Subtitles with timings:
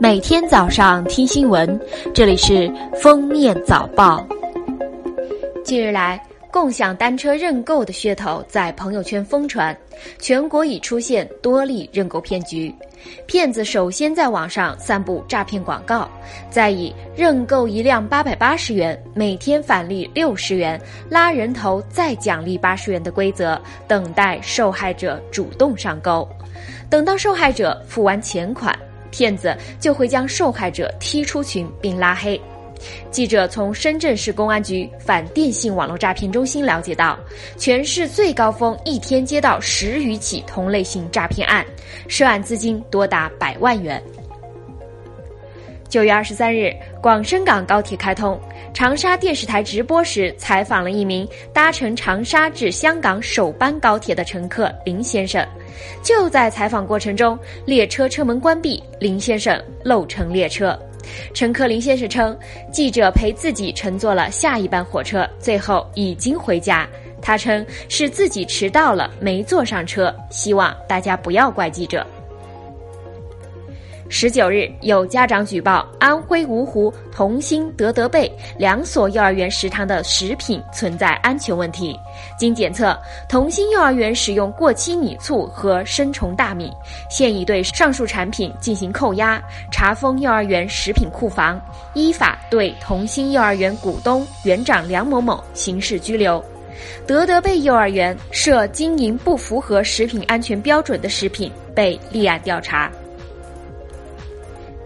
[0.00, 1.80] 每天早上听新闻，
[2.12, 4.26] 这里是封面早报。
[5.64, 6.20] 近日来，
[6.50, 9.76] 共享单车认购的噱头在朋友圈疯传，
[10.18, 12.74] 全国已出现多例认购骗局。
[13.26, 16.08] 骗子首先在网上散布诈骗广告，
[16.50, 26.28] 再以认购一辆八百八十元，每天返利六十元，拉人头再奖励八十元的规则，等待受害者主动上钩。
[26.90, 28.76] 等到受害者付完钱款。
[29.14, 32.40] 骗子就会将受害者踢出群并拉黑。
[33.12, 37.16] 记者从深圳市公安局反电信网络诈骗中心了解到，
[37.56, 41.64] 全市最高峰一天接到十余起同类型诈骗案，
[42.08, 44.02] 涉案资金多达百万元。
[45.94, 48.36] 九月二十三日，广深港高铁开通，
[48.72, 55.46] 长沙电视台直播时采访了一名搭乘长沙至香港首班高铁的乘客林先生。
[56.02, 60.76] 就在采访过程中，列车车门关闭，林先生漏乘列车。
[61.32, 62.36] 乘客林先生称，
[62.72, 66.88] 记者陪自己乘坐了下一班火车，最后已经回家。
[67.22, 72.04] 他称是自己迟到了，没坐上车，希望大家不要怪记者。
[74.16, 81.98] 十九日，有家长举报安徽芜湖同心德德贝两所幼儿园食堂的食品存在安全问题。
[82.38, 82.96] 经检测，
[83.28, 86.70] 同心幼儿园使用过期米醋和生虫大米，
[87.10, 91.60] 现已对上述产品进行扣押，查封幼儿园食品库房，
[91.94, 96.42] 依法对同心幼儿园股东、园长梁某某刑事拘留。
[97.04, 102.88] 德德贝幼儿园涉经营不符合食品安全标准的食品，被立案调查。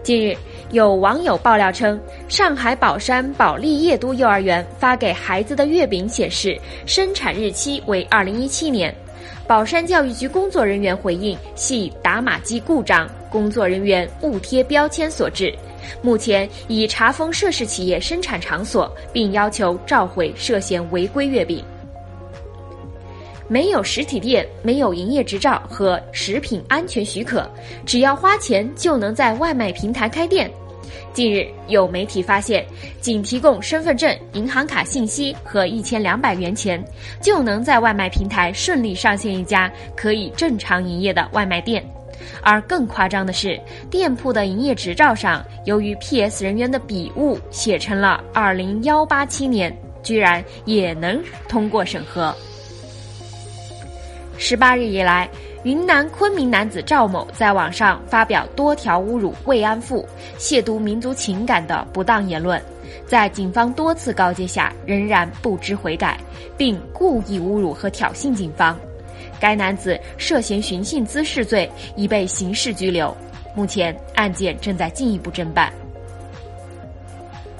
[0.01, 0.35] 近日，
[0.71, 8.93] 有网友爆料称，上海宝山保利夜都幼儿园发给孩子的月饼显示生产日期为二零一七年。
[9.45, 15.53] 宝山教育局工作人员回应，系打码机故障，工作人员误贴标签所致。
[16.01, 21.63] 目前已查封涉事企业生产场所，并要求召回涉嫌违规月饼。
[23.49, 27.49] 没有实体店，没有营业执照和食品安全许可，
[27.83, 30.49] 只要花钱就能在外卖平台开店。
[31.13, 32.63] 近日，有媒体发现，
[33.01, 36.83] 仅提供身份证、银行卡信息和一千两百元钱，
[37.19, 41.83] 就能在外卖平台顺利上线一家可以正常营业的外卖店。
[42.43, 52.35] 而更夸张的是，店铺的营业执照上，由于 PS 人员的笔误写成了二零幺八七年，居然也能通过审核。
[54.41, 55.29] 十八日以来，
[55.63, 60.07] 云南昆明男子赵某在网上发表多条侮辱慰安妇、
[60.37, 62.59] 亵渎民族情感的不当言论，
[63.05, 66.17] 在警方多次告诫下，仍然不知悔改，
[66.57, 68.79] 并故意侮辱和挑衅警方。
[69.41, 73.15] 该男子涉嫌寻衅滋事罪，已被刑事拘留。
[73.53, 75.71] 目前案件正在进一步侦办。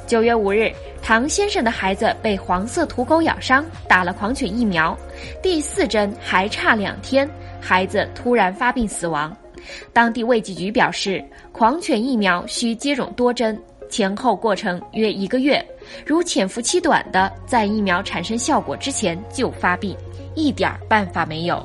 [0.09, 0.73] 九月五日。
[1.03, 4.97] 唐先生的孩子被黄色土狗咬伤，打了狂犬疫苗，
[5.41, 7.29] 第四针还差两天，
[7.61, 9.35] 孩子突然发病死亡。
[9.93, 15.63] 当地卫计局表示，狂犬疫苗需接种多针，前后过程约一个月。
[16.03, 19.95] 如潜伏期短的，在疫苗产生效果之前就发病，
[20.33, 21.63] 一点办法没有。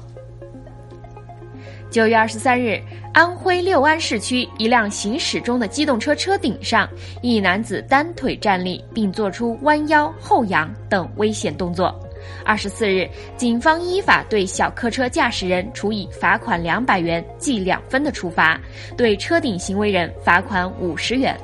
[1.95, 2.83] 九月二十三日。
[3.13, 6.89] 安徽六安市区一辆行驶中的机动车车顶上，
[7.23, 11.95] 一男子单腿站立，并做出弯腰、后仰等危险动作。
[12.45, 18.61] 二十四日，警方依法对小客车驾驶人处以罚款两百元、记两分的处罚，
[18.97, 21.39] 对车顶行为人罚款五十元。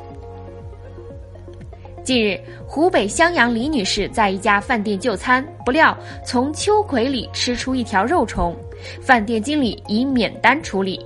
[2.03, 2.37] 近日，
[2.67, 5.97] 湖北襄阳李女士在一家饭店就餐，不料
[6.27, 8.57] 从秋葵里吃出一条肉虫，
[9.01, 11.05] 饭店经理已免单处理。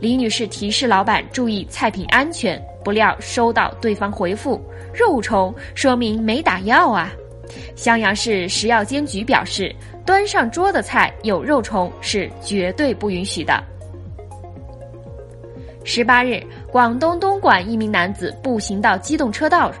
[0.00, 4.60] 李女士提示老板注意菜品安全，不料收到对方回复
[4.94, 7.12] ：“肉虫，说明没打药啊。”
[7.76, 13.62] 襄阳市食药监局表示，端上桌的菜有肉虫是绝对不允许的。
[15.84, 19.72] 十八日，广东东莞一名男子步行到机动车道，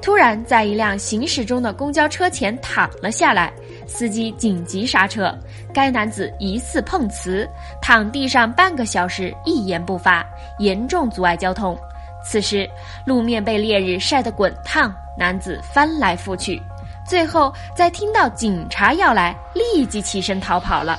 [0.00, 3.52] 突然在一辆行驶中的公交车前躺了下来。
[3.92, 5.30] 司机紧急刹车，
[5.72, 7.46] 该男子疑似碰瓷，
[7.82, 10.26] 躺地上半个小时一言不发，
[10.58, 11.78] 严重阻碍交通。
[12.24, 12.66] 此时
[13.04, 16.60] 路面被烈日晒得滚烫，男子翻来覆去，
[17.06, 20.98] 最后在听到警察要来，立即起身逃跑了。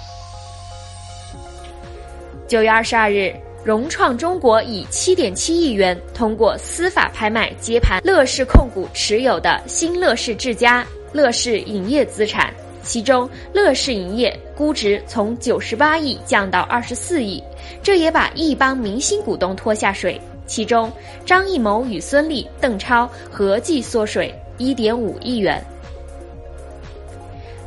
[2.47, 12.53] 九月二十二日，融创中国以七点七亿元通过司法拍卖接盘乐视控股持有的新乐视智家、乐视影业资产。
[12.83, 17.41] 其中乐视影业估值从九十八亿降到二十四亿，
[17.81, 20.19] 这也把一帮明星股东拖下水。
[20.45, 20.91] 其中，
[21.25, 25.63] 张艺谋与孙俪、邓超合计缩水一点五亿元。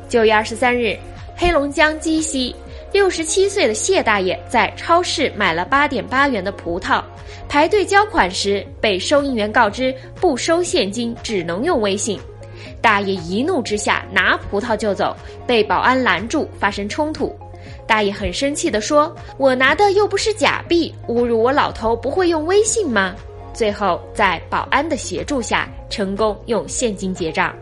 [0.09, 0.97] 九月二十三日，
[1.35, 2.55] 黑龙江鸡西，
[2.93, 7.03] 六十七岁的谢大爷在超市买了八点八元的葡萄，
[7.49, 12.21] 排队交款时被收银员告知不收现金，只能用微信。
[12.87, 15.13] 大爷一怒之下拿葡萄就走，
[15.45, 17.35] 被保安拦住，发生冲突。
[17.85, 23.13] 大爷很生气地说：“我拿的又不是假币，侮辱我老头不会用微信吗？”
[23.53, 27.53] 最后在保安的协助下，成功用现金结账。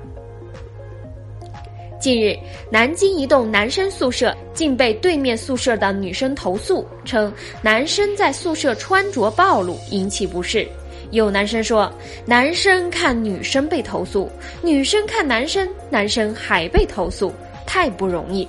[1.99, 2.39] 近日，
[2.71, 7.33] 南京一栋男生宿舍竟被对面宿舍的女生投诉，称
[7.63, 10.69] 男生在宿舍穿着暴露，引起不适。
[11.11, 11.93] 有男生说，
[12.25, 14.31] 男生看女生被投诉，
[14.63, 17.33] 女生看男生，男生还被投诉，
[17.67, 18.49] 太不容易。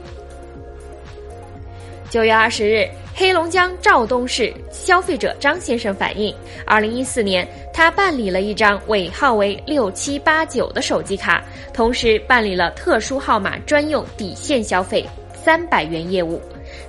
[2.09, 6.33] 九月二十日，黑龙江肇东市消费者张先生反映，
[6.65, 11.43] 二零一四年他办理了一张尾号为六七八九的手机卡，
[11.73, 16.41] 同时办理了特殊号码专用底线消费三百元业务。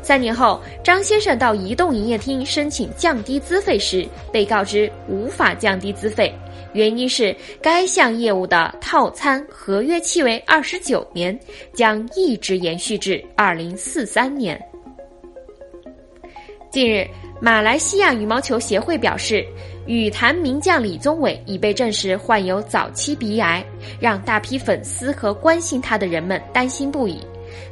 [0.03, 6.33] 三年后，张先生到移动营业厅申请降低资费时，被告知无法降低资费，
[6.73, 11.39] 原因是该项业务的套餐合约期为二十九年，
[11.73, 14.61] 将一直延续至二零四三年。
[16.71, 17.07] 近日，
[17.41, 19.45] 马来西亚羽毛球协会表示，
[19.87, 23.65] 羽坛名将李宗伟已被证实患有早期鼻癌，
[23.99, 27.21] 让大批粉丝和关心他的人们担心不已。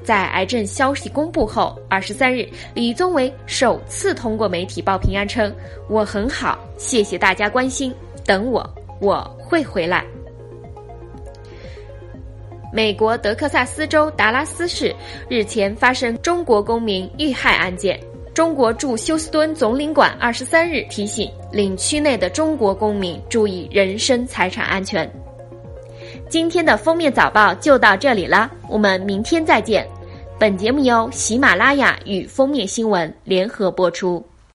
[0.03, 5.55] 在癌症消息公布后，二十三日，李宗伟首次通过媒体报平安称
[5.89, 7.95] ：“我很好，谢谢大家关心，
[8.25, 8.69] 等我，
[9.01, 10.05] 我会回来。”
[12.73, 14.93] 美国德克萨斯州达拉斯市
[15.29, 17.99] 日前发生中国公民遇害案件。
[18.35, 25.09] 中国驻休斯敦总领馆二十三日提醒领区内的中国公民注意人身财产安全。
[26.29, 29.87] 今天的封面早报就到这里了，我们明天再见。
[30.39, 34.25] 本节目由喜马拉雅与封面新闻联合播出。